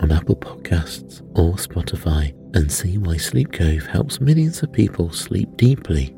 on 0.00 0.12
Apple 0.12 0.36
Podcasts 0.36 1.20
or 1.38 1.54
Spotify 1.54 2.34
and 2.54 2.70
see 2.70 2.98
why 2.98 3.16
Sleep 3.16 3.52
Cove 3.52 3.86
helps 3.86 4.20
millions 4.20 4.62
of 4.62 4.72
people 4.72 5.12
sleep 5.12 5.48
deeply 5.56 6.14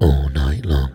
all 0.00 0.28
night 0.30 0.64
long. 0.64 0.92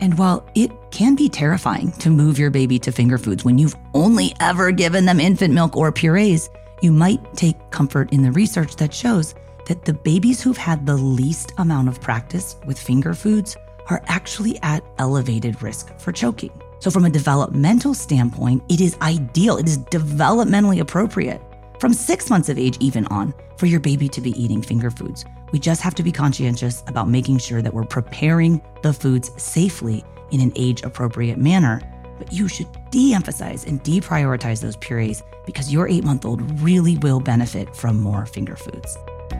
And 0.00 0.16
while 0.16 0.48
it 0.54 0.70
can 0.90 1.14
be 1.16 1.28
terrifying 1.28 1.92
to 1.98 2.08
move 2.08 2.38
your 2.38 2.50
baby 2.50 2.78
to 2.80 2.92
finger 2.92 3.18
foods 3.18 3.44
when 3.44 3.58
you've 3.58 3.76
only 3.94 4.32
ever 4.40 4.70
given 4.70 5.04
them 5.04 5.18
infant 5.20 5.52
milk 5.52 5.76
or 5.76 5.90
purees, 5.90 6.48
you 6.82 6.92
might 6.92 7.34
take 7.34 7.56
comfort 7.70 8.12
in 8.12 8.22
the 8.22 8.32
research 8.32 8.76
that 8.76 8.94
shows 8.94 9.34
that 9.66 9.84
the 9.84 9.94
babies 9.94 10.40
who've 10.40 10.56
had 10.56 10.86
the 10.86 10.96
least 10.96 11.52
amount 11.58 11.88
of 11.88 12.00
practice 12.00 12.56
with 12.64 12.78
finger 12.78 13.12
foods 13.12 13.56
are 13.90 14.02
actually 14.06 14.58
at 14.62 14.84
elevated 14.98 15.62
risk 15.62 15.98
for 15.98 16.12
choking. 16.12 16.52
So, 16.80 16.90
from 16.90 17.04
a 17.04 17.10
developmental 17.10 17.94
standpoint, 17.94 18.62
it 18.68 18.80
is 18.80 18.96
ideal, 19.02 19.56
it 19.56 19.66
is 19.66 19.78
developmentally 19.78 20.80
appropriate 20.80 21.42
from 21.80 21.92
six 21.92 22.30
months 22.30 22.48
of 22.48 22.58
age, 22.58 22.76
even 22.80 23.06
on, 23.06 23.34
for 23.56 23.66
your 23.66 23.80
baby 23.80 24.08
to 24.08 24.20
be 24.20 24.30
eating 24.40 24.62
finger 24.62 24.90
foods. 24.90 25.24
We 25.52 25.58
just 25.58 25.80
have 25.82 25.94
to 25.96 26.02
be 26.02 26.12
conscientious 26.12 26.82
about 26.86 27.08
making 27.08 27.38
sure 27.38 27.62
that 27.62 27.72
we're 27.72 27.84
preparing 27.84 28.60
the 28.82 28.92
foods 28.92 29.30
safely 29.42 30.04
in 30.30 30.40
an 30.40 30.52
age 30.56 30.82
appropriate 30.82 31.38
manner. 31.38 31.80
But 32.18 32.32
you 32.32 32.48
should 32.48 32.68
de 32.90 33.14
emphasize 33.14 33.64
and 33.64 33.82
deprioritize 33.82 34.60
those 34.60 34.76
purees 34.76 35.22
because 35.46 35.72
your 35.72 35.88
eight 35.88 36.04
month 36.04 36.24
old 36.24 36.60
really 36.60 36.98
will 36.98 37.20
benefit 37.20 37.74
from 37.74 38.00
more 38.00 38.26
finger 38.26 38.56
foods. 38.56 38.96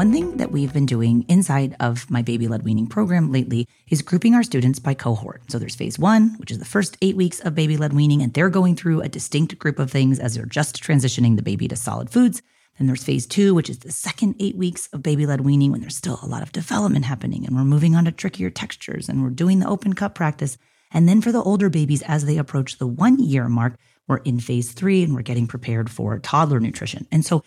One 0.00 0.12
thing 0.12 0.38
that 0.38 0.50
we've 0.50 0.72
been 0.72 0.86
doing 0.86 1.26
inside 1.28 1.76
of 1.78 2.10
my 2.10 2.22
baby 2.22 2.48
led 2.48 2.62
weaning 2.62 2.86
program 2.86 3.30
lately 3.30 3.68
is 3.90 4.00
grouping 4.00 4.34
our 4.34 4.42
students 4.42 4.78
by 4.78 4.94
cohort. 4.94 5.42
So 5.50 5.58
there's 5.58 5.76
phase 5.76 5.98
one, 5.98 6.36
which 6.38 6.50
is 6.50 6.58
the 6.58 6.64
first 6.64 6.96
eight 7.02 7.16
weeks 7.16 7.38
of 7.40 7.54
baby 7.54 7.76
led 7.76 7.92
weaning, 7.92 8.22
and 8.22 8.32
they're 8.32 8.48
going 8.48 8.76
through 8.76 9.02
a 9.02 9.10
distinct 9.10 9.58
group 9.58 9.78
of 9.78 9.90
things 9.90 10.18
as 10.18 10.34
they're 10.34 10.46
just 10.46 10.82
transitioning 10.82 11.36
the 11.36 11.42
baby 11.42 11.68
to 11.68 11.76
solid 11.76 12.08
foods. 12.08 12.40
Then 12.78 12.86
there's 12.86 13.04
phase 13.04 13.26
two, 13.26 13.54
which 13.54 13.68
is 13.68 13.80
the 13.80 13.92
second 13.92 14.36
eight 14.40 14.56
weeks 14.56 14.86
of 14.94 15.02
baby 15.02 15.26
led 15.26 15.42
weaning 15.42 15.70
when 15.70 15.82
there's 15.82 15.98
still 15.98 16.18
a 16.22 16.26
lot 16.26 16.42
of 16.42 16.52
development 16.52 17.04
happening 17.04 17.44
and 17.44 17.54
we're 17.54 17.64
moving 17.64 17.94
on 17.94 18.06
to 18.06 18.10
trickier 18.10 18.48
textures 18.48 19.06
and 19.06 19.22
we're 19.22 19.28
doing 19.28 19.58
the 19.58 19.68
open 19.68 19.92
cup 19.92 20.14
practice. 20.14 20.56
And 20.90 21.10
then 21.10 21.20
for 21.20 21.30
the 21.30 21.42
older 21.42 21.68
babies, 21.68 22.00
as 22.06 22.24
they 22.24 22.38
approach 22.38 22.78
the 22.78 22.86
one 22.86 23.18
year 23.18 23.50
mark, 23.50 23.74
we're 24.08 24.16
in 24.24 24.40
phase 24.40 24.72
three 24.72 25.02
and 25.02 25.14
we're 25.14 25.20
getting 25.20 25.46
prepared 25.46 25.90
for 25.90 26.18
toddler 26.18 26.58
nutrition. 26.58 27.06
And 27.12 27.22
so 27.22 27.44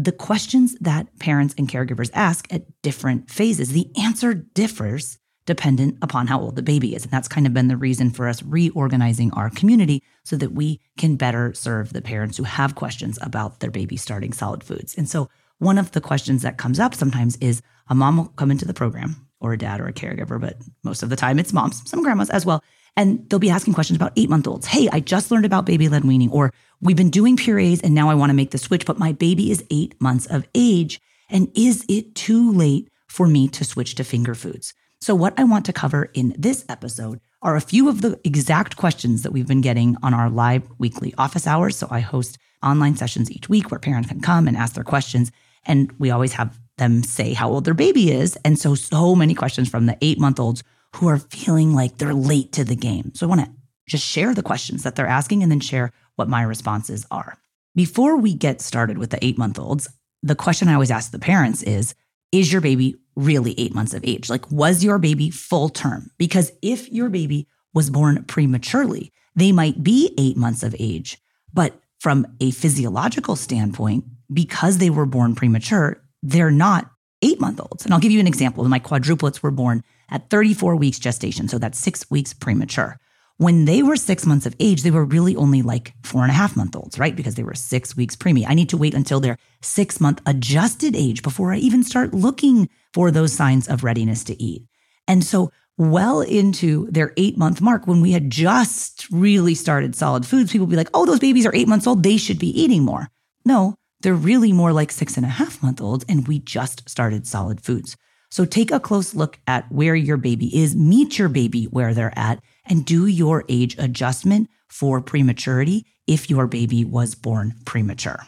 the 0.00 0.12
questions 0.12 0.76
that 0.80 1.18
parents 1.18 1.56
and 1.58 1.68
caregivers 1.68 2.10
ask 2.14 2.46
at 2.52 2.66
different 2.82 3.28
phases, 3.28 3.70
the 3.70 3.90
answer 4.00 4.32
differs 4.32 5.18
dependent 5.44 5.98
upon 6.02 6.28
how 6.28 6.38
old 6.40 6.54
the 6.54 6.62
baby 6.62 6.94
is. 6.94 7.02
And 7.02 7.10
that's 7.10 7.26
kind 7.26 7.46
of 7.48 7.54
been 7.54 7.66
the 7.66 7.76
reason 7.76 8.10
for 8.10 8.28
us 8.28 8.40
reorganizing 8.42 9.32
our 9.32 9.50
community 9.50 10.04
so 10.22 10.36
that 10.36 10.52
we 10.52 10.80
can 10.98 11.16
better 11.16 11.52
serve 11.52 11.92
the 11.92 12.02
parents 12.02 12.36
who 12.36 12.44
have 12.44 12.76
questions 12.76 13.18
about 13.22 13.58
their 13.58 13.72
baby 13.72 13.96
starting 13.96 14.32
solid 14.32 14.62
foods. 14.62 14.94
And 14.94 15.08
so 15.08 15.28
one 15.58 15.78
of 15.78 15.90
the 15.92 16.00
questions 16.00 16.42
that 16.42 16.58
comes 16.58 16.78
up 16.78 16.94
sometimes 16.94 17.36
is 17.36 17.60
a 17.88 17.94
mom 17.94 18.18
will 18.18 18.26
come 18.26 18.52
into 18.52 18.66
the 18.66 18.74
program 18.74 19.26
or 19.40 19.52
a 19.52 19.58
dad 19.58 19.80
or 19.80 19.88
a 19.88 19.92
caregiver, 19.92 20.40
but 20.40 20.58
most 20.84 21.02
of 21.02 21.08
the 21.08 21.16
time 21.16 21.40
it's 21.40 21.52
moms, 21.52 21.88
some 21.90 22.02
grandmas 22.02 22.30
as 22.30 22.46
well. 22.46 22.62
And 22.98 23.30
they'll 23.30 23.38
be 23.38 23.48
asking 23.48 23.74
questions 23.74 23.96
about 23.96 24.12
eight 24.16 24.28
month 24.28 24.48
olds. 24.48 24.66
Hey, 24.66 24.88
I 24.90 24.98
just 24.98 25.30
learned 25.30 25.44
about 25.44 25.64
baby 25.64 25.88
led 25.88 26.04
weaning, 26.04 26.32
or 26.32 26.52
we've 26.80 26.96
been 26.96 27.10
doing 27.10 27.36
purees 27.36 27.80
and 27.80 27.94
now 27.94 28.10
I 28.10 28.14
want 28.14 28.30
to 28.30 28.34
make 28.34 28.50
the 28.50 28.58
switch, 28.58 28.84
but 28.84 28.98
my 28.98 29.12
baby 29.12 29.52
is 29.52 29.64
eight 29.70 29.94
months 30.00 30.26
of 30.26 30.48
age. 30.52 31.00
And 31.30 31.48
is 31.54 31.86
it 31.88 32.16
too 32.16 32.52
late 32.52 32.90
for 33.06 33.28
me 33.28 33.46
to 33.48 33.64
switch 33.64 33.94
to 33.94 34.04
finger 34.04 34.34
foods? 34.34 34.74
So, 35.00 35.14
what 35.14 35.38
I 35.38 35.44
want 35.44 35.64
to 35.66 35.72
cover 35.72 36.10
in 36.12 36.34
this 36.36 36.64
episode 36.68 37.20
are 37.40 37.54
a 37.54 37.60
few 37.60 37.88
of 37.88 38.00
the 38.00 38.18
exact 38.24 38.76
questions 38.76 39.22
that 39.22 39.30
we've 39.30 39.46
been 39.46 39.60
getting 39.60 39.96
on 40.02 40.12
our 40.12 40.28
live 40.28 40.68
weekly 40.78 41.14
office 41.16 41.46
hours. 41.46 41.76
So, 41.76 41.86
I 41.92 42.00
host 42.00 42.36
online 42.64 42.96
sessions 42.96 43.30
each 43.30 43.48
week 43.48 43.70
where 43.70 43.78
parents 43.78 44.08
can 44.08 44.20
come 44.20 44.48
and 44.48 44.56
ask 44.56 44.74
their 44.74 44.82
questions. 44.82 45.30
And 45.64 45.92
we 46.00 46.10
always 46.10 46.32
have 46.32 46.58
them 46.78 47.04
say 47.04 47.32
how 47.32 47.48
old 47.48 47.64
their 47.64 47.74
baby 47.74 48.10
is. 48.10 48.36
And 48.44 48.58
so, 48.58 48.74
so 48.74 49.14
many 49.14 49.34
questions 49.34 49.68
from 49.68 49.86
the 49.86 49.96
eight 50.00 50.18
month 50.18 50.40
olds 50.40 50.64
who 50.96 51.08
are 51.08 51.18
feeling 51.18 51.74
like 51.74 51.98
they're 51.98 52.14
late 52.14 52.52
to 52.52 52.64
the 52.64 52.76
game. 52.76 53.12
So 53.14 53.26
I 53.26 53.28
want 53.28 53.44
to 53.44 53.50
just 53.88 54.04
share 54.04 54.34
the 54.34 54.42
questions 54.42 54.82
that 54.82 54.96
they're 54.96 55.06
asking 55.06 55.42
and 55.42 55.50
then 55.50 55.60
share 55.60 55.92
what 56.16 56.28
my 56.28 56.42
responses 56.42 57.06
are. 57.10 57.38
Before 57.74 58.16
we 58.16 58.34
get 58.34 58.60
started 58.60 58.98
with 58.98 59.10
the 59.10 59.24
eight 59.24 59.38
month 59.38 59.58
olds, 59.58 59.88
the 60.22 60.34
question 60.34 60.68
I 60.68 60.74
always 60.74 60.90
ask 60.90 61.10
the 61.10 61.18
parents 61.18 61.62
is 61.62 61.94
Is 62.32 62.52
your 62.52 62.60
baby 62.60 62.96
really 63.14 63.54
eight 63.58 63.74
months 63.74 63.94
of 63.94 64.04
age? 64.04 64.28
Like, 64.28 64.50
was 64.50 64.84
your 64.84 64.98
baby 64.98 65.30
full 65.30 65.68
term? 65.68 66.10
Because 66.18 66.52
if 66.62 66.90
your 66.90 67.08
baby 67.08 67.46
was 67.74 67.90
born 67.90 68.24
prematurely, 68.24 69.12
they 69.34 69.52
might 69.52 69.82
be 69.82 70.14
eight 70.18 70.36
months 70.36 70.62
of 70.62 70.74
age. 70.78 71.18
But 71.52 71.80
from 72.00 72.26
a 72.40 72.50
physiological 72.50 73.36
standpoint, 73.36 74.04
because 74.32 74.78
they 74.78 74.90
were 74.90 75.06
born 75.06 75.34
premature, 75.34 76.02
they're 76.22 76.50
not 76.50 76.90
eight 77.22 77.40
month 77.40 77.60
olds. 77.60 77.84
And 77.84 77.94
I'll 77.94 78.00
give 78.00 78.12
you 78.12 78.20
an 78.20 78.26
example. 78.26 78.64
My 78.68 78.80
quadruplets 78.80 79.42
were 79.42 79.50
born 79.50 79.82
at 80.10 80.30
34 80.30 80.76
weeks 80.76 80.98
gestation. 80.98 81.48
So 81.48 81.58
that's 81.58 81.78
six 81.78 82.10
weeks 82.10 82.32
premature. 82.32 82.98
When 83.36 83.66
they 83.66 83.84
were 83.84 83.94
six 83.94 84.26
months 84.26 84.46
of 84.46 84.56
age, 84.58 84.82
they 84.82 84.90
were 84.90 85.04
really 85.04 85.36
only 85.36 85.62
like 85.62 85.94
four 86.02 86.22
and 86.22 86.30
a 86.30 86.34
half 86.34 86.56
month 86.56 86.74
olds, 86.74 86.98
right? 86.98 87.14
Because 87.14 87.36
they 87.36 87.44
were 87.44 87.54
six 87.54 87.96
weeks 87.96 88.16
preemie. 88.16 88.44
I 88.48 88.54
need 88.54 88.68
to 88.70 88.76
wait 88.76 88.94
until 88.94 89.20
their 89.20 89.38
six 89.62 90.00
month 90.00 90.20
adjusted 90.26 90.96
age 90.96 91.22
before 91.22 91.52
I 91.52 91.58
even 91.58 91.84
start 91.84 92.12
looking 92.12 92.68
for 92.92 93.10
those 93.10 93.32
signs 93.32 93.68
of 93.68 93.84
readiness 93.84 94.24
to 94.24 94.42
eat. 94.42 94.64
And 95.06 95.22
so, 95.22 95.52
well 95.76 96.20
into 96.20 96.90
their 96.90 97.12
eight 97.16 97.38
month 97.38 97.60
mark, 97.60 97.86
when 97.86 98.00
we 98.00 98.10
had 98.10 98.28
just 98.30 99.08
really 99.12 99.54
started 99.54 99.94
solid 99.94 100.26
foods, 100.26 100.50
people 100.50 100.66
would 100.66 100.72
be 100.72 100.76
like, 100.76 100.90
oh, 100.92 101.06
those 101.06 101.20
babies 101.20 101.46
are 101.46 101.54
eight 101.54 101.68
months 101.68 101.86
old. 101.86 102.02
They 102.02 102.16
should 102.16 102.40
be 102.40 102.60
eating 102.60 102.82
more. 102.82 103.08
No, 103.44 103.76
they're 104.00 104.14
really 104.14 104.52
more 104.52 104.72
like 104.72 104.90
six 104.90 105.16
and 105.16 105.24
a 105.24 105.28
half 105.28 105.62
month 105.62 105.80
olds, 105.80 106.04
and 106.08 106.26
we 106.26 106.40
just 106.40 106.88
started 106.88 107.26
solid 107.26 107.60
foods. 107.60 107.96
So 108.30 108.44
take 108.44 108.70
a 108.70 108.80
close 108.80 109.14
look 109.14 109.38
at 109.46 109.70
where 109.70 109.94
your 109.94 110.16
baby 110.16 110.60
is, 110.60 110.76
meet 110.76 111.18
your 111.18 111.28
baby 111.28 111.64
where 111.64 111.94
they're 111.94 112.16
at, 112.18 112.42
and 112.66 112.84
do 112.84 113.06
your 113.06 113.44
age 113.48 113.76
adjustment 113.78 114.48
for 114.68 115.00
prematurity 115.00 115.86
if 116.06 116.28
your 116.28 116.46
baby 116.46 116.84
was 116.84 117.14
born 117.14 117.54
premature. 117.64 118.20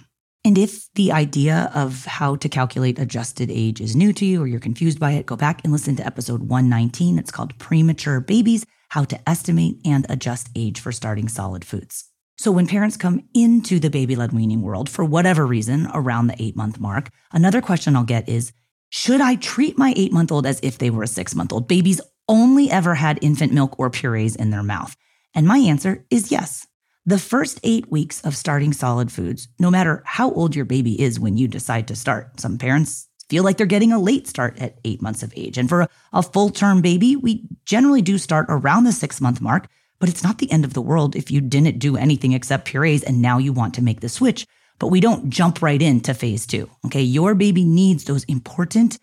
And 0.45 0.57
if 0.57 0.91
the 0.95 1.13
idea 1.13 1.71
of 1.75 2.07
how 2.07 2.37
to 2.37 2.49
calculate 2.49 2.99
adjusted 2.99 3.51
age 3.51 3.81
is 3.81 3.95
new 3.95 4.13
to 4.15 4.25
you 4.25 4.43
or 4.43 4.47
you're 4.47 4.59
confused 4.59 4.99
by 4.99 5.13
it, 5.13 5.27
go 5.27 5.37
back 5.37 5.61
and 5.65 5.73
listen 5.73 5.97
to 5.97 6.07
episode 6.07 6.45
119. 6.49 7.19
It's 7.19 7.31
called 7.31 7.59
Premature 7.59 8.21
Babies 8.21 8.65
How 8.89 9.05
to 9.05 9.29
Estimate 9.29 9.77
and 9.85 10.07
Adjust 10.09 10.49
Age 10.57 10.81
for 10.81 10.93
Starting 10.93 11.29
Solid 11.29 11.63
Foods. 11.63 12.07
So 12.39 12.51
when 12.51 12.67
parents 12.67 12.97
come 12.97 13.29
into 13.35 13.79
the 13.79 13.91
baby 13.91 14.17
led 14.17 14.33
weaning 14.33 14.63
world 14.63 14.89
for 14.89 15.05
whatever 15.05 15.47
reason 15.47 15.89
around 15.93 16.29
the 16.29 16.43
eight 16.43 16.57
month 16.57 16.81
mark, 16.81 17.11
another 17.33 17.61
question 17.61 17.95
I'll 17.95 18.05
get 18.05 18.27
is 18.27 18.53
Should 18.91 19.21
I 19.21 19.37
treat 19.37 19.79
my 19.79 19.95
eight 19.97 20.13
month 20.13 20.33
old 20.33 20.47
as 20.47 20.59
if 20.65 20.79
they 20.79 20.91
were 20.91 21.05
a 21.05 21.09
six 21.09 21.35
month 21.35 21.53
old? 21.53 21.69
Babies 21.69 22.01
only 22.29 22.71
ever 22.71 22.97
had 22.97 23.21
infant 23.23 23.53
milk 23.53 23.79
or 23.79 23.89
purees 23.89 24.35
in 24.35 24.51
their 24.51 24.65
mouth. 24.65 24.97
And 25.33 25.47
my 25.47 25.59
answer 25.59 26.05
is 26.11 26.33
yes. 26.33 26.67
The 27.07 27.19
first 27.19 27.61
eight 27.63 27.91
weeks 27.91 28.21
of 28.23 28.37
starting 28.37 28.73
solid 28.73 29.11
foods, 29.13 29.49
no 29.61 29.71
matter 29.71 30.03
how 30.05 30.33
old 30.33 30.57
your 30.57 30.65
baby 30.65 31.01
is 31.01 31.21
when 31.21 31.37
you 31.37 31.47
decide 31.47 31.87
to 31.89 31.97
start, 31.97 32.41
some 32.41 32.59
parents 32.59 33.09
feel 33.29 33.45
like 33.45 33.57
they're 33.57 33.67
getting 33.67 33.93
a 33.93 33.99
late 33.99 34.27
start 34.27 34.59
at 34.59 34.81
eight 34.85 35.01
months 35.01 35.23
of 35.23 35.33
age. 35.37 35.57
And 35.57 35.69
for 35.69 35.83
a, 35.83 35.89
a 36.13 36.23
full 36.23 36.51
term 36.51 36.83
baby, 36.83 37.15
we 37.15 37.45
generally 37.65 38.03
do 38.03 38.19
start 38.19 38.47
around 38.49 38.85
the 38.85 38.93
six 38.93 39.21
month 39.21 39.41
mark, 39.41 39.69
but 40.01 40.09
it's 40.09 40.25
not 40.25 40.39
the 40.39 40.51
end 40.51 40.65
of 40.65 40.75
the 40.75 40.83
world 40.83 41.15
if 41.15 41.31
you 41.31 41.41
didn't 41.41 41.79
do 41.79 41.97
anything 41.97 42.33
except 42.33 42.65
purees 42.65 43.05
and 43.05 43.23
now 43.23 43.39
you 43.39 43.53
want 43.53 43.75
to 43.75 43.83
make 43.83 44.01
the 44.01 44.09
switch. 44.09 44.49
But 44.81 44.89
we 44.89 44.99
don't 44.99 45.31
jump 45.31 45.63
right 45.63 45.81
into 45.81 46.15
phase 46.15 46.47
two. 46.47 46.69
Okay. 46.87 47.03
Your 47.03 47.37
baby 47.37 47.65
needs 47.65 48.05
those 48.05 48.25
important 48.25 48.99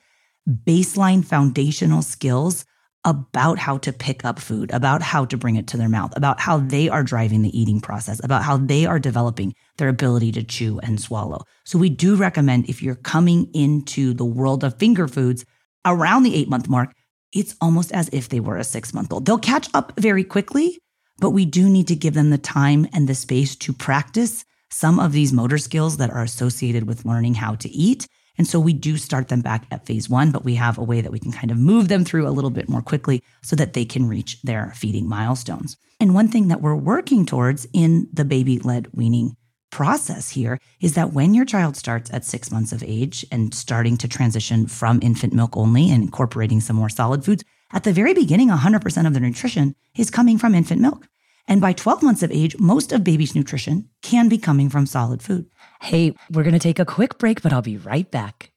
baseline 0.66 1.24
foundational 1.24 2.02
skills 2.02 2.66
about 3.06 3.58
how 3.58 3.78
to 3.78 3.94
pick 3.94 4.26
up 4.26 4.40
food, 4.40 4.70
about 4.72 5.02
how 5.02 5.24
to 5.24 5.38
bring 5.38 5.56
it 5.56 5.68
to 5.68 5.78
their 5.78 5.88
mouth, 5.88 6.12
about 6.18 6.42
how 6.42 6.58
they 6.58 6.90
are 6.90 7.04
driving 7.04 7.42
the 7.42 7.58
eating 7.58 7.80
process, 7.80 8.20
about 8.24 8.44
how 8.44 8.58
they 8.58 8.86
are 8.86 9.00
developing 9.00 9.54
their 9.78 9.88
ability 9.88 10.32
to 10.34 10.44
chew 10.44 10.80
and 10.80 11.00
swallow. 11.00 11.40
So 11.64 11.80
we 11.80 11.90
do 11.90 12.18
recommend 12.18 12.68
if 12.68 12.84
you're 12.84 12.96
coming 12.96 13.50
into 13.54 14.14
the 14.14 14.26
world 14.26 14.64
of 14.64 14.78
finger 14.78 15.08
foods 15.08 15.46
around 15.86 16.24
the 16.24 16.36
eight 16.36 16.50
month 16.50 16.68
mark, 16.68 16.94
it's 17.32 17.56
almost 17.62 17.92
as 17.94 18.10
if 18.12 18.28
they 18.28 18.40
were 18.40 18.58
a 18.58 18.64
six 18.64 18.94
month 18.94 19.14
old. 19.14 19.26
They'll 19.26 19.38
catch 19.38 19.70
up 19.74 19.94
very 19.98 20.24
quickly, 20.24 20.80
but 21.20 21.32
we 21.32 21.46
do 21.46 21.70
need 21.70 21.88
to 21.88 21.96
give 21.96 22.14
them 22.14 22.30
the 22.30 22.38
time 22.38 22.88
and 22.94 23.08
the 23.08 23.16
space 23.16 23.56
to 23.58 23.74
practice 23.74 24.44
some 24.69 25.00
of 25.00 25.12
these 25.12 25.34
motor 25.34 25.58
skills 25.58 25.98
that 25.98 26.12
are 26.12 26.24
associated 26.24 26.88
with 26.88 27.06
learning 27.06 27.36
how 27.36 27.56
to 27.56 27.69
eat 27.69 28.08
and 28.38 28.48
so 28.48 28.60
we 28.60 28.74
do 28.74 28.98
start 28.98 29.30
them 29.30 29.42
back 29.42 29.66
at 29.72 29.86
phase 29.86 30.10
one, 30.10 30.31
but 30.31 30.46
we 30.46 30.56
have 30.56 30.78
a 30.78 30.84
way 30.84 31.02
that 31.02 31.12
we 31.12 31.19
can 31.19 31.31
kind 31.31 31.52
of 31.52 31.58
move 31.58 31.88
them 31.88 32.06
through 32.06 32.28
a 32.28 32.31
little 32.31 32.50
bit 32.50 32.69
more 32.69 32.81
quickly 32.81 33.24
so 33.42 33.56
that 33.56 33.74
they 33.74 33.86
can 33.86 34.08
reach 34.08 34.42
their 34.44 34.72
feeding 34.75 35.10
milestones. 35.10 35.75
And 36.00 36.14
one 36.14 36.28
thing 36.28 36.48
that 36.50 36.62
we're 36.62 36.75
working 36.75 37.25
towards 37.25 37.68
in 37.74 38.08
the 38.14 38.25
baby 38.25 38.60
led 38.60 38.88
weaning 38.94 39.36
process 39.72 40.30
here 40.30 40.60
is 40.80 40.94
that 40.94 41.14
when 41.14 41.34
your 41.34 41.46
child 41.46 41.75
starts 41.75 42.12
at 42.14 42.24
six 42.24 42.52
months 42.52 42.72
of 42.72 42.84
age 42.84 43.25
and 43.31 43.54
starting 43.54 43.98
to 43.98 44.08
transition 44.08 44.68
from 44.68 45.00
infant 45.02 45.34
milk 45.34 45.58
only 45.58 45.90
and 45.90 46.04
incorporating 46.04 46.62
some 46.62 46.75
more 46.75 46.90
solid 46.90 47.25
foods, 47.25 47.44
at 47.74 47.84
the 47.84 47.92
very 47.92 48.14
beginning, 48.14 48.50
100% 48.50 49.08
of 49.08 49.14
their 49.14 49.22
nutrition 49.22 49.75
is 49.98 50.10
coming 50.10 50.38
from 50.38 50.56
infant 50.56 50.80
milk. 50.80 51.08
And 51.48 51.62
by 51.62 51.74
12 51.74 52.04
months 52.04 52.24
of 52.24 52.32
age, 52.32 52.58
most 52.60 52.92
of 52.92 53.04
baby's 53.04 53.36
nutrition 53.36 53.90
can 54.02 54.28
be 54.28 54.38
coming 54.38 54.70
from 54.70 54.86
solid 54.86 55.22
food. 55.22 55.50
Hey, 55.82 56.14
we're 56.32 56.44
going 56.44 56.54
to 56.54 56.60
take 56.60 56.80
a 56.80 56.86
quick 56.86 57.18
break, 57.18 57.42
but 57.42 57.54
I'll 57.54 57.62
be 57.62 57.78
right 57.78 58.10
back. 58.12 58.52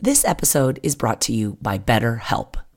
This 0.00 0.24
episode 0.24 0.78
is 0.82 0.94
brought 0.94 1.20
to 1.22 1.32
you 1.32 1.58
by 1.60 1.78
BetterHelp. 1.78 2.56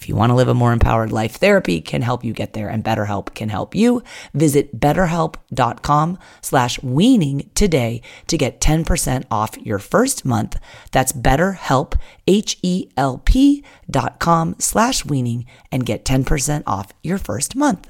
If 0.00 0.08
you 0.08 0.16
want 0.16 0.30
to 0.30 0.34
live 0.34 0.48
a 0.48 0.54
more 0.54 0.72
empowered 0.72 1.12
life, 1.12 1.32
therapy 1.32 1.82
can 1.82 2.00
help 2.00 2.24
you 2.24 2.32
get 2.32 2.54
there 2.54 2.70
and 2.70 2.82
BetterHelp 2.82 3.34
can 3.34 3.50
help 3.50 3.74
you. 3.74 4.02
Visit 4.32 4.80
betterhelp.com 4.80 6.18
slash 6.40 6.82
weaning 6.82 7.50
today 7.54 8.00
to 8.28 8.38
get 8.38 8.62
10% 8.62 9.26
off 9.30 9.58
your 9.58 9.78
first 9.78 10.24
month. 10.24 10.58
That's 10.90 11.12
betterhelp, 11.12 12.00
H-E-L-P 12.26 13.64
dot 13.90 14.20
com 14.20 14.56
slash 14.58 15.04
weaning 15.04 15.44
and 15.70 15.84
get 15.84 16.06
10% 16.06 16.62
off 16.66 16.94
your 17.02 17.18
first 17.18 17.54
month. 17.54 17.86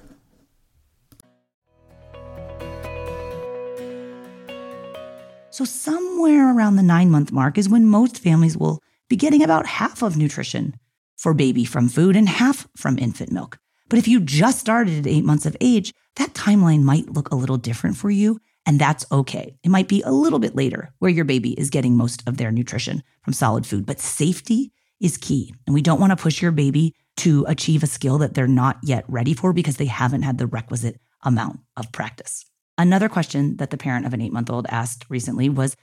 So, 5.51 5.65
somewhere 5.65 6.57
around 6.57 6.75
the 6.75 6.83
nine 6.83 7.11
month 7.11 7.31
mark 7.31 7.57
is 7.57 7.69
when 7.69 7.87
most 7.87 8.19
families 8.19 8.57
will 8.57 8.81
be 9.09 9.15
getting 9.15 9.45
about 9.45 9.67
half 9.67 10.03
of 10.03 10.17
nutrition 10.17 10.75
for 11.21 11.35
baby 11.35 11.67
from 11.67 11.89
food 11.89 12.17
and 12.17 12.29
half 12.29 12.67
from 12.77 12.99
infant 12.99 13.31
milk. 13.31 13.59
But 13.91 13.99
if 13.99 14.09
you 14.09 14.21
just 14.21 14.59
started 14.59 15.01
at 15.01 15.07
eight 15.07 15.25
months 15.25 15.45
of 15.45 15.57
age, 15.61 15.93
that 16.17 16.33
timeline 16.33 16.83
might 16.83 17.11
look 17.11 17.31
a 17.31 17.35
little 17.37 17.59
different 17.59 17.99
for 17.99 18.11
you, 18.11 18.41
and 18.65 18.79
that's 18.79 19.05
okay. 19.13 19.59
It 19.63 19.69
might 19.69 19.87
be 19.87 20.01
a 20.03 20.13
little 20.13 20.39
bit 20.39 20.57
later 20.57 20.95
where 20.99 21.11
your 21.11 21.27
baby 21.27 21.53
is 21.53 21.69
getting 21.69 21.95
most 21.95 22.27
of 22.27 22.39
their 22.39 22.51
nutrition 22.51 23.03
from 23.23 23.35
solid 23.35 23.67
food, 23.67 23.85
but 23.85 24.01
safety 24.01 24.73
is 24.99 25.19
key. 25.19 25.55
And 25.67 25.75
we 25.75 25.83
don't 25.83 26.01
want 26.01 26.11
to 26.11 26.23
push 26.23 26.41
your 26.41 26.53
baby 26.53 26.95
to 27.19 27.45
achieve 27.49 27.83
a 27.83 27.87
skill 27.87 28.17
that 28.19 28.33
they're 28.33 28.47
not 28.47 28.79
yet 28.83 29.05
ready 29.07 29.35
for 29.35 29.53
because 29.53 29.77
they 29.77 29.87
haven't 29.87 30.23
had 30.23 30.39
the 30.39 30.47
requisite 30.47 31.01
amount 31.23 31.61
of 31.77 31.93
practice. 31.93 32.47
Another 32.79 33.11
question 33.11 33.57
that 33.57 33.69
the 33.69 33.77
parent 33.77 34.07
of 34.07 34.15
an 34.15 34.23
eight 34.23 34.33
month 34.33 34.49
old 34.49 34.67
asked 34.71 35.05
recently 35.11 35.51
was 35.51 35.77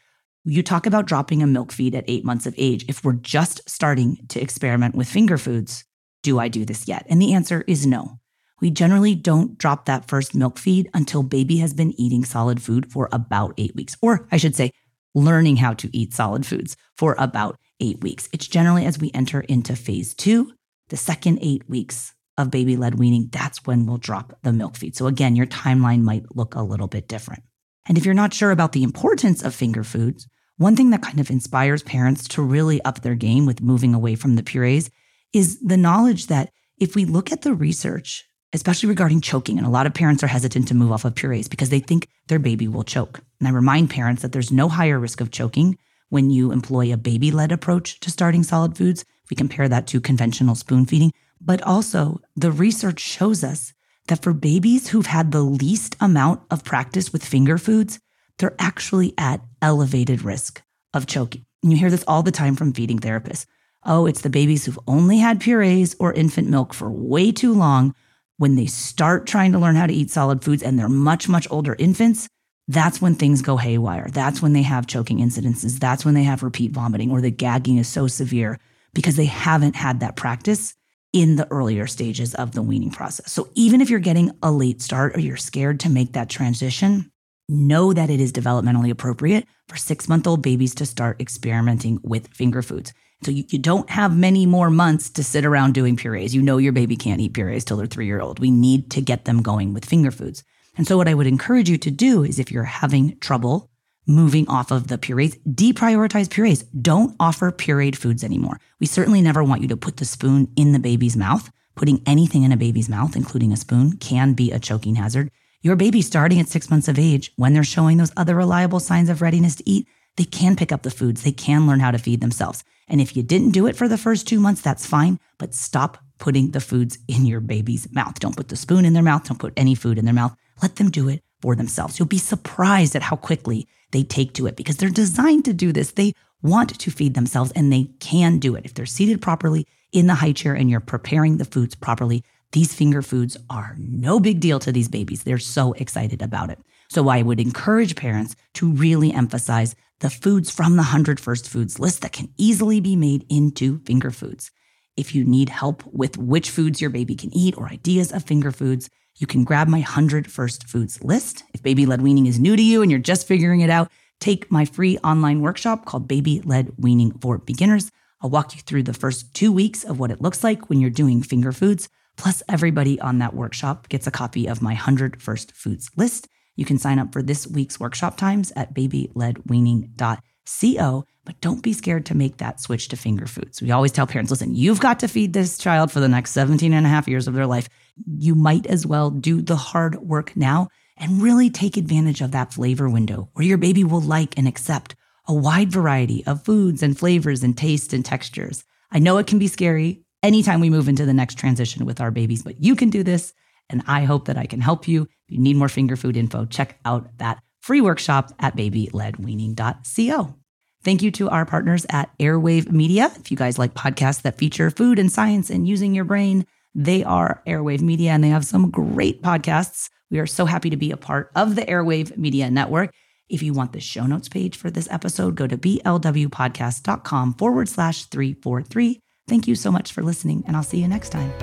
You 0.49 0.63
talk 0.63 0.85
about 0.85 1.07
dropping 1.07 1.43
a 1.43 1.47
milk 1.47 1.73
feed 1.73 1.93
at 1.93 2.05
eight 2.07 2.23
months 2.23 2.45
of 2.45 2.55
age. 2.57 2.85
If 2.87 3.03
we're 3.03 3.11
just 3.11 3.69
starting 3.69 4.25
to 4.29 4.39
experiment 4.39 4.95
with 4.95 5.09
finger 5.09 5.37
foods, 5.37 5.83
do 6.23 6.39
I 6.39 6.47
do 6.47 6.63
this 6.63 6.87
yet? 6.87 7.05
And 7.09 7.21
the 7.21 7.33
answer 7.33 7.65
is 7.67 7.85
no. 7.85 8.21
We 8.61 8.71
generally 8.71 9.13
don't 9.13 9.57
drop 9.57 9.83
that 9.85 10.07
first 10.07 10.33
milk 10.33 10.57
feed 10.57 10.89
until 10.93 11.21
baby 11.21 11.57
has 11.57 11.73
been 11.73 11.91
eating 11.99 12.23
solid 12.23 12.61
food 12.61 12.89
for 12.89 13.09
about 13.11 13.55
eight 13.57 13.75
weeks, 13.75 13.97
or 14.01 14.25
I 14.31 14.37
should 14.37 14.55
say, 14.55 14.71
learning 15.13 15.57
how 15.57 15.73
to 15.73 15.89
eat 15.91 16.13
solid 16.13 16.45
foods 16.45 16.77
for 16.95 17.17
about 17.19 17.57
eight 17.81 17.99
weeks. 18.01 18.29
It's 18.31 18.47
generally 18.47 18.85
as 18.85 18.97
we 18.97 19.11
enter 19.13 19.41
into 19.41 19.75
phase 19.75 20.13
two, 20.13 20.53
the 20.87 20.95
second 20.95 21.39
eight 21.41 21.69
weeks 21.69 22.13
of 22.37 22.51
baby 22.51 22.77
led 22.77 22.97
weaning, 22.97 23.27
that's 23.33 23.65
when 23.65 23.85
we'll 23.85 23.97
drop 23.97 24.39
the 24.43 24.53
milk 24.53 24.77
feed. 24.77 24.95
So 24.95 25.07
again, 25.07 25.35
your 25.35 25.47
timeline 25.47 26.03
might 26.03 26.37
look 26.37 26.55
a 26.55 26.61
little 26.61 26.87
bit 26.87 27.09
different. 27.09 27.43
And 27.85 27.97
if 27.97 28.05
you're 28.05 28.13
not 28.13 28.33
sure 28.33 28.51
about 28.51 28.71
the 28.71 28.83
importance 28.83 29.43
of 29.43 29.53
finger 29.53 29.83
foods, 29.83 30.25
one 30.57 30.75
thing 30.75 30.89
that 30.89 31.03
kind 31.03 31.19
of 31.19 31.29
inspires 31.29 31.83
parents 31.83 32.27
to 32.29 32.41
really 32.41 32.81
up 32.83 33.01
their 33.01 33.15
game 33.15 33.45
with 33.45 33.61
moving 33.61 33.93
away 33.93 34.15
from 34.15 34.35
the 34.35 34.43
purees 34.43 34.89
is 35.33 35.59
the 35.59 35.77
knowledge 35.77 36.27
that 36.27 36.51
if 36.79 36.95
we 36.95 37.05
look 37.05 37.31
at 37.31 37.43
the 37.43 37.53
research, 37.53 38.25
especially 38.53 38.89
regarding 38.89 39.21
choking, 39.21 39.57
and 39.57 39.67
a 39.67 39.71
lot 39.71 39.85
of 39.85 39.93
parents 39.93 40.23
are 40.23 40.27
hesitant 40.27 40.67
to 40.67 40.73
move 40.73 40.91
off 40.91 41.05
of 41.05 41.15
purees 41.15 41.47
because 41.47 41.69
they 41.69 41.79
think 41.79 42.07
their 42.27 42.39
baby 42.39 42.67
will 42.67 42.83
choke. 42.83 43.21
And 43.39 43.47
I 43.47 43.51
remind 43.51 43.89
parents 43.89 44.21
that 44.21 44.31
there's 44.31 44.51
no 44.51 44.67
higher 44.67 44.99
risk 44.99 45.21
of 45.21 45.31
choking 45.31 45.77
when 46.09 46.29
you 46.29 46.51
employ 46.51 46.91
a 46.91 46.97
baby 46.97 47.31
led 47.31 47.51
approach 47.51 47.99
to 47.99 48.09
starting 48.09 48.43
solid 48.43 48.77
foods. 48.77 49.01
If 49.23 49.29
we 49.29 49.35
compare 49.35 49.67
that 49.69 49.87
to 49.87 50.01
conventional 50.01 50.55
spoon 50.55 50.85
feeding, 50.85 51.11
but 51.39 51.61
also, 51.61 52.19
the 52.35 52.51
research 52.51 52.99
shows 52.99 53.43
us 53.43 53.73
that 54.07 54.23
for 54.23 54.33
babies 54.33 54.87
who've 54.87 55.05
had 55.05 55.31
the 55.31 55.41
least 55.41 55.95
amount 55.99 56.41
of 56.49 56.63
practice 56.63 57.13
with 57.13 57.25
finger 57.25 57.57
foods, 57.57 57.99
they're 58.37 58.55
actually 58.59 59.13
at 59.17 59.41
elevated 59.61 60.21
risk 60.21 60.61
of 60.93 61.07
choking. 61.07 61.45
And 61.63 61.71
you 61.71 61.77
hear 61.77 61.89
this 61.89 62.03
all 62.07 62.23
the 62.23 62.31
time 62.31 62.55
from 62.55 62.73
feeding 62.73 62.99
therapists. 62.99 63.45
Oh, 63.83 64.05
it's 64.05 64.21
the 64.21 64.29
babies 64.29 64.65
who've 64.65 64.79
only 64.87 65.17
had 65.17 65.39
purees 65.39 65.95
or 65.99 66.13
infant 66.13 66.49
milk 66.49 66.73
for 66.73 66.89
way 66.91 67.31
too 67.31 67.53
long. 67.53 67.95
When 68.37 68.55
they 68.55 68.67
start 68.67 69.25
trying 69.25 69.51
to 69.53 69.59
learn 69.59 69.75
how 69.75 69.87
to 69.87 69.93
eat 69.93 70.11
solid 70.11 70.43
foods 70.43 70.61
and 70.61 70.77
they're 70.77 70.89
much, 70.89 71.27
much 71.27 71.47
older 71.49 71.75
infants, 71.79 72.27
that's 72.67 73.01
when 73.01 73.15
things 73.15 73.41
go 73.41 73.57
haywire. 73.57 74.09
That's 74.11 74.41
when 74.41 74.53
they 74.53 74.61
have 74.61 74.85
choking 74.85 75.19
incidences. 75.19 75.79
That's 75.79 76.05
when 76.05 76.13
they 76.13 76.23
have 76.23 76.43
repeat 76.43 76.71
vomiting 76.71 77.11
or 77.11 77.21
the 77.21 77.31
gagging 77.31 77.77
is 77.77 77.87
so 77.87 78.07
severe 78.07 78.59
because 78.93 79.15
they 79.15 79.25
haven't 79.25 79.75
had 79.75 80.01
that 80.01 80.15
practice 80.15 80.75
in 81.13 81.37
the 81.37 81.49
earlier 81.51 81.87
stages 81.87 82.35
of 82.35 82.51
the 82.51 82.61
weaning 82.61 82.91
process. 82.91 83.31
So 83.31 83.49
even 83.55 83.81
if 83.81 83.89
you're 83.89 83.99
getting 83.99 84.31
a 84.43 84.51
late 84.51 84.81
start 84.81 85.15
or 85.15 85.19
you're 85.19 85.37
scared 85.37 85.79
to 85.81 85.89
make 85.89 86.13
that 86.13 86.29
transition, 86.29 87.11
know 87.49 87.93
that 87.93 88.09
it 88.09 88.19
is 88.19 88.31
developmentally 88.31 88.89
appropriate 88.89 89.45
for 89.67 89.77
six 89.77 90.07
month 90.07 90.27
old 90.27 90.41
babies 90.41 90.75
to 90.75 90.85
start 90.85 91.21
experimenting 91.21 91.99
with 92.03 92.27
finger 92.27 92.61
foods. 92.61 92.93
So 93.23 93.31
you, 93.31 93.45
you, 93.49 93.57
don't 93.57 93.89
have 93.89 94.15
many 94.15 94.45
more 94.45 94.69
months 94.69 95.09
to 95.11 95.23
sit 95.23 95.43
around 95.43 95.73
doing 95.73 95.97
purees. 95.97 96.35
You 96.35 96.41
know 96.43 96.57
your 96.57 96.71
baby 96.71 96.95
can't 96.95 97.19
eat 97.19 97.33
purees 97.33 97.65
till 97.65 97.77
they're 97.77 97.87
three 97.87 98.05
year 98.05 98.21
old. 98.21 98.39
We 98.39 98.51
need 98.51 98.91
to 98.91 99.01
get 99.01 99.25
them 99.25 99.41
going 99.41 99.73
with 99.73 99.85
finger 99.85 100.11
foods. 100.11 100.43
And 100.77 100.85
so 100.85 100.97
what 100.97 101.07
I 101.07 101.15
would 101.15 101.25
encourage 101.25 101.69
you 101.69 101.77
to 101.79 101.89
do 101.89 102.23
is 102.23 102.37
if 102.37 102.51
you're 102.51 102.63
having 102.63 103.17
trouble 103.19 103.71
moving 104.07 104.47
off 104.47 104.71
of 104.71 104.87
the 104.87 104.97
purees. 104.97 105.37
Deprioritize 105.39 106.29
purees. 106.29 106.63
Don't 106.81 107.15
offer 107.19 107.51
pureed 107.51 107.95
foods 107.95 108.23
anymore. 108.23 108.59
We 108.79 108.87
certainly 108.87 109.21
never 109.21 109.43
want 109.43 109.61
you 109.61 109.67
to 109.67 109.77
put 109.77 109.97
the 109.97 110.05
spoon 110.05 110.51
in 110.55 110.71
the 110.71 110.79
baby's 110.79 111.17
mouth. 111.17 111.51
Putting 111.75 112.01
anything 112.07 112.43
in 112.43 112.51
a 112.51 112.57
baby's 112.57 112.89
mouth, 112.89 113.15
including 113.15 113.51
a 113.51 113.57
spoon, 113.57 113.97
can 113.97 114.33
be 114.33 114.51
a 114.51 114.59
choking 114.59 114.95
hazard. 114.95 115.29
Your 115.61 115.75
baby 115.75 116.03
starting 116.03 116.39
at 116.39 116.47
six 116.47 116.69
months 116.69 116.87
of 116.87 116.99
age, 116.99 117.31
when 117.35 117.53
they're 117.53 117.63
showing 117.63 117.97
those 117.97 118.11
other 118.15 118.35
reliable 118.35 118.79
signs 118.79 119.09
of 119.09 119.21
readiness 119.21 119.55
to 119.55 119.67
eat, 119.69 119.87
they 120.15 120.23
can 120.23 120.55
pick 120.55 120.71
up 120.71 120.83
the 120.83 120.91
foods. 120.91 121.23
They 121.23 121.31
can 121.31 121.65
learn 121.65 121.79
how 121.79 121.89
to 121.91 121.97
feed 121.97 122.21
themselves. 122.21 122.63
And 122.87 123.01
if 123.01 123.17
you 123.17 123.23
didn't 123.23 123.51
do 123.51 123.65
it 123.65 123.75
for 123.75 123.87
the 123.87 123.97
first 123.97 124.27
two 124.27 124.39
months, 124.39 124.61
that's 124.61 124.85
fine, 124.85 125.19
but 125.39 125.55
stop 125.55 125.97
putting 126.19 126.51
the 126.51 126.59
foods 126.59 126.99
in 127.07 127.25
your 127.25 127.39
baby's 127.39 127.91
mouth. 127.91 128.19
Don't 128.19 128.35
put 128.35 128.49
the 128.49 128.55
spoon 128.55 128.85
in 128.85 128.93
their 128.93 129.03
mouth. 129.03 129.27
Don't 129.27 129.39
put 129.39 129.53
any 129.57 129.75
food 129.75 129.97
in 129.97 130.05
their 130.05 130.13
mouth. 130.13 130.35
Let 130.61 130.75
them 130.75 130.89
do 130.91 131.09
it 131.09 131.23
for 131.41 131.55
themselves. 131.55 131.97
You'll 131.97 132.07
be 132.07 132.17
surprised 132.17 132.95
at 132.95 133.03
how 133.03 133.15
quickly 133.15 133.67
they 133.91 134.03
take 134.03 134.33
to 134.33 134.47
it 134.47 134.55
because 134.55 134.77
they're 134.77 134.89
designed 134.89 135.45
to 135.45 135.53
do 135.53 135.71
this. 135.71 135.91
They 135.91 136.13
want 136.41 136.79
to 136.79 136.91
feed 136.91 137.13
themselves 137.13 137.51
and 137.55 137.71
they 137.71 137.85
can 137.99 138.39
do 138.39 138.55
it. 138.55 138.65
If 138.65 138.73
they're 138.73 138.85
seated 138.85 139.21
properly 139.21 139.67
in 139.91 140.07
the 140.07 140.15
high 140.15 140.33
chair 140.33 140.53
and 140.53 140.69
you're 140.69 140.79
preparing 140.79 141.37
the 141.37 141.45
foods 141.45 141.75
properly, 141.75 142.23
these 142.51 142.73
finger 142.73 143.01
foods 143.01 143.37
are 143.49 143.75
no 143.77 144.19
big 144.19 144.39
deal 144.39 144.59
to 144.59 144.71
these 144.71 144.87
babies. 144.87 145.23
They're 145.23 145.37
so 145.37 145.73
excited 145.73 146.21
about 146.21 146.49
it. 146.49 146.59
So 146.89 147.09
I 147.09 147.21
would 147.21 147.39
encourage 147.39 147.95
parents 147.95 148.35
to 148.55 148.71
really 148.71 149.11
emphasize 149.13 149.75
the 149.99 150.09
foods 150.09 150.49
from 150.49 150.73
the 150.73 150.83
100 150.83 151.19
First 151.19 151.49
Foods 151.49 151.79
list 151.79 152.01
that 152.01 152.13
can 152.13 152.29
easily 152.37 152.79
be 152.79 152.95
made 152.95 153.25
into 153.29 153.79
finger 153.79 154.11
foods. 154.11 154.51
If 154.95 155.13
you 155.13 155.25
need 155.25 155.49
help 155.49 155.83
with 155.85 156.17
which 156.17 156.49
foods 156.49 156.79
your 156.79 156.89
baby 156.89 157.15
can 157.15 157.35
eat 157.35 157.57
or 157.57 157.67
ideas 157.67 158.11
of 158.11 158.23
finger 158.23 158.51
foods, 158.51 158.89
you 159.17 159.27
can 159.27 159.43
grab 159.43 159.67
my 159.67 159.79
100 159.79 160.31
First 160.31 160.67
Foods 160.67 161.03
list. 161.03 161.43
If 161.53 161.63
baby 161.63 161.85
led 161.85 162.01
weaning 162.01 162.27
is 162.27 162.39
new 162.39 162.55
to 162.55 162.61
you 162.61 162.81
and 162.81 162.89
you're 162.89 162.99
just 162.99 163.27
figuring 163.27 163.61
it 163.61 163.69
out, 163.69 163.91
take 164.19 164.51
my 164.51 164.65
free 164.65 164.97
online 164.99 165.41
workshop 165.41 165.85
called 165.85 166.07
Baby 166.07 166.41
Led 166.45 166.71
Weaning 166.77 167.11
for 167.19 167.37
Beginners. 167.39 167.91
I'll 168.21 168.29
walk 168.29 168.55
you 168.55 168.61
through 168.61 168.83
the 168.83 168.93
first 168.93 169.33
two 169.33 169.51
weeks 169.51 169.83
of 169.83 169.99
what 169.99 170.11
it 170.11 170.21
looks 170.21 170.43
like 170.43 170.69
when 170.69 170.79
you're 170.79 170.89
doing 170.89 171.21
finger 171.21 171.51
foods. 171.51 171.89
Plus, 172.17 172.43
everybody 172.49 172.99
on 172.99 173.19
that 173.19 173.35
workshop 173.35 173.87
gets 173.89 174.07
a 174.07 174.11
copy 174.11 174.47
of 174.47 174.59
my 174.61 174.71
100 174.71 175.21
First 175.21 175.51
Foods 175.53 175.89
list. 175.95 176.27
You 176.55 176.65
can 176.65 176.79
sign 176.79 176.99
up 176.99 177.13
for 177.13 177.21
this 177.21 177.47
week's 177.47 177.79
workshop 177.79 178.17
times 178.17 178.51
at 178.55 178.73
babyledweaning.co, 178.73 181.05
but 181.23 181.39
don't 181.41 181.61
be 181.61 181.73
scared 181.73 182.07
to 182.07 182.17
make 182.17 182.37
that 182.37 182.59
switch 182.59 182.87
to 182.87 182.97
finger 182.97 183.27
foods. 183.27 183.61
We 183.61 183.69
always 183.69 183.91
tell 183.91 184.07
parents 184.07 184.31
listen, 184.31 184.55
you've 184.55 184.79
got 184.79 184.99
to 185.01 185.07
feed 185.07 185.33
this 185.33 185.59
child 185.59 185.91
for 185.91 185.99
the 185.99 186.09
next 186.09 186.31
17 186.31 186.73
and 186.73 186.85
a 186.85 186.89
half 186.89 187.07
years 187.07 187.27
of 187.27 187.35
their 187.35 187.45
life. 187.45 187.69
You 188.17 188.33
might 188.33 188.65
as 188.65 188.87
well 188.87 189.11
do 189.11 189.41
the 189.41 189.55
hard 189.55 189.97
work 189.97 190.35
now 190.35 190.69
and 190.97 191.21
really 191.21 191.51
take 191.51 191.77
advantage 191.77 192.21
of 192.21 192.31
that 192.31 192.53
flavor 192.53 192.89
window 192.89 193.29
where 193.33 193.45
your 193.45 193.59
baby 193.59 193.83
will 193.83 194.01
like 194.01 194.35
and 194.37 194.47
accept 194.47 194.95
a 195.27 195.33
wide 195.33 195.71
variety 195.71 196.25
of 196.25 196.43
foods 196.43 196.81
and 196.81 196.97
flavors 196.97 197.43
and 197.43 197.55
tastes 197.55 197.93
and 197.93 198.03
textures. 198.03 198.63
I 198.91 198.97
know 198.99 199.17
it 199.17 199.27
can 199.27 199.37
be 199.37 199.47
scary 199.47 200.01
anytime 200.23 200.59
we 200.59 200.69
move 200.69 200.89
into 200.89 201.05
the 201.05 201.13
next 201.13 201.35
transition 201.37 201.85
with 201.85 202.01
our 202.01 202.11
babies, 202.11 202.43
but 202.43 202.63
you 202.63 202.75
can 202.75 202.89
do 202.89 203.03
this. 203.03 203.33
And 203.69 203.83
I 203.87 204.05
hope 204.05 204.25
that 204.25 204.37
I 204.37 204.45
can 204.45 204.61
help 204.61 204.87
you. 204.87 205.03
If 205.03 205.09
you 205.29 205.39
need 205.39 205.57
more 205.57 205.69
finger 205.69 205.95
food 205.95 206.15
info, 206.15 206.45
check 206.45 206.79
out 206.85 207.17
that 207.17 207.41
free 207.61 207.81
workshop 207.81 208.31
at 208.39 208.55
babyledweaning.co. 208.55 210.35
Thank 210.83 211.01
you 211.01 211.11
to 211.11 211.29
our 211.29 211.45
partners 211.45 211.85
at 211.89 212.17
Airwave 212.17 212.71
Media. 212.71 213.11
If 213.19 213.29
you 213.29 213.35
guys 213.35 213.59
like 213.59 213.73
podcasts 213.73 214.21
that 214.21 214.37
feature 214.37 214.69
food 214.69 214.99
and 214.99 215.11
science 215.11 215.49
and 215.49 215.67
using 215.67 215.93
your 215.93 216.05
brain, 216.05 216.45
they 216.73 217.03
are 217.03 217.41
Airwave 217.45 217.81
Media 217.81 218.11
and 218.11 218.23
they 218.23 218.29
have 218.29 218.45
some 218.45 218.69
great 218.69 219.21
podcasts. 219.21 219.89
We 220.09 220.19
are 220.19 220.27
so 220.27 220.45
happy 220.45 220.69
to 220.69 220.77
be 220.77 220.91
a 220.91 220.97
part 220.97 221.31
of 221.35 221.55
the 221.55 221.63
Airwave 221.63 222.17
Media 222.17 222.49
Network. 222.49 222.93
If 223.27 223.43
you 223.43 223.51
want 223.51 223.73
the 223.73 223.81
show 223.81 224.05
notes 224.05 224.29
page 224.29 224.55
for 224.55 224.69
this 224.69 224.87
episode, 224.89 225.35
go 225.35 225.47
to 225.47 225.57
blwpodcast.com 225.57 227.33
forward 227.33 227.67
slash 227.67 228.05
343. 228.05 229.01
Thank 229.27 229.45
you 229.45 229.55
so 229.55 229.71
much 229.71 229.91
for 229.91 230.01
listening, 230.01 230.43
and 230.47 230.55
I'll 230.55 230.63
see 230.63 230.79
you 230.79 230.87
next 230.87 231.09
time. 231.09 231.33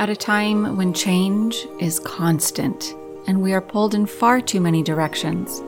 At 0.00 0.08
a 0.08 0.16
time 0.16 0.76
when 0.76 0.94
change 0.94 1.66
is 1.78 2.00
constant 2.00 2.94
and 3.28 3.40
we 3.40 3.52
are 3.52 3.60
pulled 3.60 3.94
in 3.94 4.06
far 4.06 4.40
too 4.40 4.60
many 4.60 4.82
directions, 4.82 5.62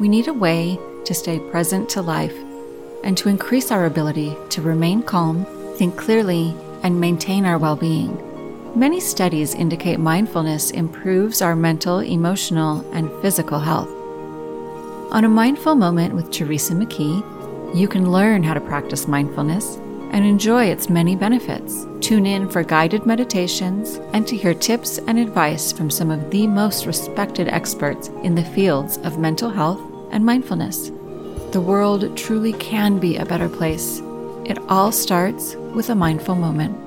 we 0.00 0.08
need 0.08 0.26
a 0.26 0.32
way 0.32 0.76
to 1.04 1.14
stay 1.14 1.38
present 1.38 1.88
to 1.90 2.02
life 2.02 2.36
and 3.04 3.16
to 3.18 3.28
increase 3.28 3.70
our 3.70 3.84
ability 3.84 4.34
to 4.48 4.62
remain 4.62 5.02
calm, 5.02 5.44
think 5.76 5.96
clearly, 5.96 6.56
and 6.82 7.00
maintain 7.00 7.44
our 7.44 7.58
well 7.58 7.76
being. 7.76 8.35
Many 8.76 9.00
studies 9.00 9.54
indicate 9.54 9.98
mindfulness 9.98 10.70
improves 10.70 11.40
our 11.40 11.56
mental, 11.56 12.00
emotional, 12.00 12.84
and 12.92 13.10
physical 13.22 13.58
health. 13.58 13.88
On 15.12 15.24
a 15.24 15.30
mindful 15.30 15.74
moment 15.74 16.12
with 16.12 16.30
Teresa 16.30 16.74
McKee, 16.74 17.24
you 17.74 17.88
can 17.88 18.12
learn 18.12 18.42
how 18.42 18.52
to 18.52 18.60
practice 18.60 19.08
mindfulness 19.08 19.76
and 20.12 20.26
enjoy 20.26 20.66
its 20.66 20.90
many 20.90 21.16
benefits. 21.16 21.86
Tune 22.02 22.26
in 22.26 22.50
for 22.50 22.62
guided 22.62 23.06
meditations 23.06 23.96
and 24.12 24.26
to 24.26 24.36
hear 24.36 24.52
tips 24.52 24.98
and 24.98 25.18
advice 25.18 25.72
from 25.72 25.88
some 25.88 26.10
of 26.10 26.30
the 26.30 26.46
most 26.46 26.84
respected 26.84 27.48
experts 27.48 28.08
in 28.24 28.34
the 28.34 28.44
fields 28.44 28.98
of 28.98 29.18
mental 29.18 29.48
health 29.48 29.80
and 30.10 30.22
mindfulness. 30.22 30.90
The 31.52 31.62
world 31.62 32.14
truly 32.14 32.52
can 32.52 32.98
be 32.98 33.16
a 33.16 33.24
better 33.24 33.48
place. 33.48 34.02
It 34.44 34.58
all 34.68 34.92
starts 34.92 35.54
with 35.72 35.88
a 35.88 35.94
mindful 35.94 36.34
moment. 36.34 36.85